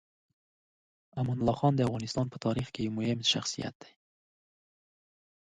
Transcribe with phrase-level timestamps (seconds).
[1.19, 3.93] امان الله خان د افغانستان په تاریخ کې یو مهم شخصیت دی.